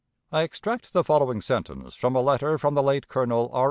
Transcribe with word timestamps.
I 0.31 0.41
extract 0.41 0.93
the 0.93 1.03
following 1.03 1.41
sentence 1.41 1.93
from 1.93 2.15
a 2.15 2.21
letter 2.21 2.57
from 2.57 2.73
the 2.73 2.81
late 2.81 3.07
Colonel 3.07 3.51
R. 3.53 3.59